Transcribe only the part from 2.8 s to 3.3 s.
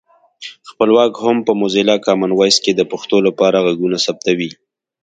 پښتو